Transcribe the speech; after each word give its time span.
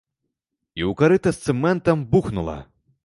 І 0.79 0.85
ў 0.89 0.95
карыта 1.01 1.29
з 1.35 1.39
цэментам 1.53 1.97
бухнула. 2.15 2.57